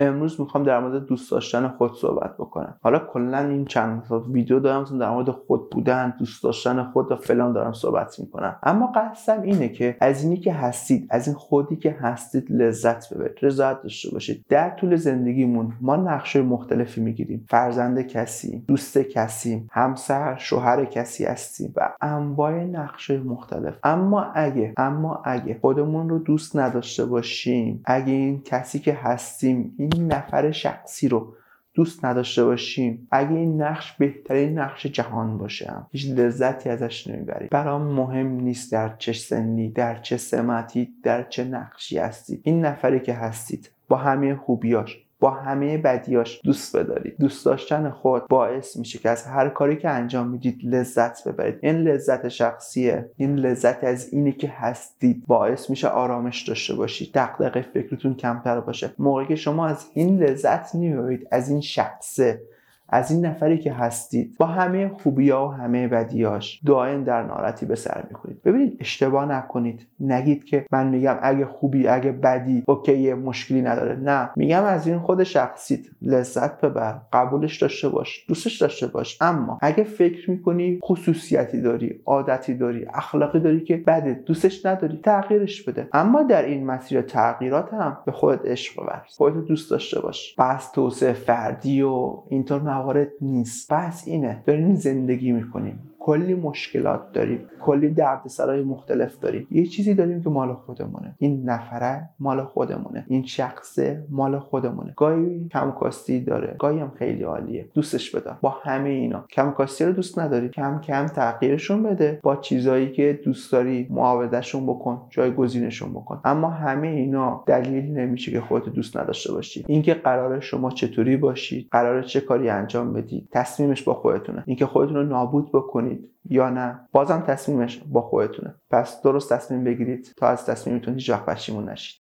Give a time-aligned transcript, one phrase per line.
[0.00, 2.76] امروز می‌خوام در مورد دوست داشتن خود صحبت بکنم.
[2.82, 7.52] حالا کلا این چند ویدیو دارم در مورد خود بودن دوست داشتن خود و فلان
[7.52, 8.56] دارم صحبت می‌کنم.
[8.62, 13.38] اما قصدم اینه که از اینی که هستید از این خودی که هستید لذت ببرید
[13.42, 14.44] رضایت داشته باشید.
[14.48, 17.44] در طول زندگیمون ما نقشه مختلفی می‌گیریم.
[17.48, 23.78] فرزند کسی دوست کسی همسر شوهر کسی هستیم و انواع نقشه مختلف.
[23.84, 30.12] اما اگه اما اگه خودمون رو دوست نداشته باشیم اگه این کسی که هستیم این
[30.12, 31.34] نفر شخصی رو
[31.74, 33.08] دوست نداشته باشیم.
[33.10, 37.48] اگه این نقش بهترین نقش جهان باشه هیچ لذتی ازش نمی‌بریم.
[37.50, 42.40] برام مهم نیست در چه سنی در چه سمتی در چه نقشی هستید.
[42.44, 45.03] این نفری که هستید با همه خوبیاش.
[45.20, 47.16] با همه بدیاش دوست بدارید.
[47.18, 51.58] دوست داشتن خود باعث میشه که از هر کاری که انجام می‌دید لذت ببرید.
[51.62, 53.10] این لذت شخصیه.
[53.16, 57.10] این لذت از اینه که هستید باعث میشه آرامش داشته باشید.
[57.14, 58.90] دقدقه فکرتون کمتر باشه.
[58.98, 62.40] موقعی که شما از این لذت نمی‌برید از این شخصه
[62.88, 67.66] از این نفری که هستید با همه خوبی ها و همه بدیاش دائم در ناراحتی
[67.66, 68.42] به سر می‌خورید.
[68.42, 69.86] ببینید اشتباه نکنید.
[70.00, 73.96] نگید که من میگم اگه خوبی اگه بدی اوکی مشکلی نداره.
[73.96, 74.30] نه.
[74.36, 75.80] میگم از این خود شخصیت.
[76.02, 77.00] لذت ببر.
[77.12, 78.24] قبولش داشته باش.
[78.28, 79.18] دوستش داشته باش.
[79.20, 85.62] اما اگه فکر می‌کنی خصوصیتی داری عادتی داری اخلاقی داری که بده دوستش نداری تغییرش
[85.62, 85.88] بده.
[85.92, 90.34] اما در این مسیر تغییرات هم به خودت عشق بورز خودت دوست داشته باش.
[90.38, 93.72] بس توسعه فردی و اینطور موارد نیست.
[93.72, 95.78] بس اینه داریم زندگی می‌کنیم.
[96.04, 99.46] کلی مشکلات داریم کلی دردسرای مختلف داریم.
[99.50, 101.14] یه چیزی داریم که مال خودمونه.
[101.18, 103.04] این نفره مال خودمونه.
[103.08, 104.92] این شخصه مال خودمونه.
[104.96, 107.68] گاهی کمکاستی داره گاهی هم خیلی عالیه.
[107.74, 109.24] دوستش بدار با همه اینا.
[109.30, 110.48] کمکاستی رو دوست نداری.
[110.48, 112.20] کم کم تغییرشون بده.
[112.22, 116.20] با چیزایی که دوست داری معاودهشون بکن جایگزینشون بکن.
[116.24, 119.64] اما همه اینا دلیلی نمیشه که خودت دوست نداشته باشی.
[119.68, 124.44] اینکه قرار شما چطوری باشید قرار چه کاری انجام بدید تصمیمش با خودتونه.
[124.46, 125.93] اینکه خودتون رو نابود بکنید
[126.24, 128.54] یا نه بازم تصمیمش با خودتونه.
[128.70, 131.92] پس درست تصمیم بگیرید تا از تصمیمتون هیچ وقت پشیمون نشید.